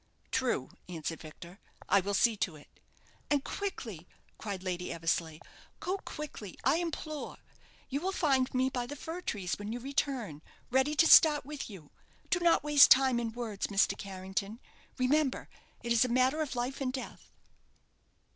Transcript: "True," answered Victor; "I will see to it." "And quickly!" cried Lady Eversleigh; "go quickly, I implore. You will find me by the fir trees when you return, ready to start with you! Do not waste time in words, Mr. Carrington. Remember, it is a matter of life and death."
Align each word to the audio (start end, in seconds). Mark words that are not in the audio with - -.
"True," 0.31 0.71
answered 0.89 1.21
Victor; 1.21 1.59
"I 1.87 1.99
will 1.99 2.15
see 2.15 2.35
to 2.37 2.55
it." 2.55 2.79
"And 3.29 3.43
quickly!" 3.43 4.07
cried 4.39 4.63
Lady 4.63 4.91
Eversleigh; 4.91 5.37
"go 5.79 5.99
quickly, 5.99 6.57
I 6.63 6.77
implore. 6.77 7.37
You 7.87 8.01
will 8.01 8.11
find 8.11 8.51
me 8.51 8.71
by 8.71 8.87
the 8.87 8.95
fir 8.95 9.21
trees 9.21 9.59
when 9.59 9.71
you 9.71 9.79
return, 9.79 10.41
ready 10.71 10.95
to 10.95 11.05
start 11.05 11.45
with 11.45 11.69
you! 11.69 11.91
Do 12.31 12.39
not 12.39 12.63
waste 12.63 12.89
time 12.89 13.19
in 13.19 13.31
words, 13.33 13.67
Mr. 13.67 13.95
Carrington. 13.95 14.59
Remember, 14.97 15.47
it 15.83 15.91
is 15.91 16.03
a 16.03 16.09
matter 16.09 16.41
of 16.41 16.55
life 16.55 16.81
and 16.81 16.91
death." 16.91 17.31